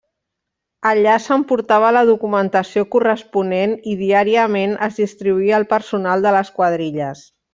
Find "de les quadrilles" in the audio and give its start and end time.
6.29-7.25